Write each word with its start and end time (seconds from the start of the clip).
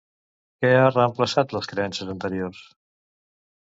Què 0.63 0.71
ha 0.77 0.87
reemplaçat 0.95 1.55
les 1.59 1.71
creences 1.75 2.13
anteriors? 2.17 2.67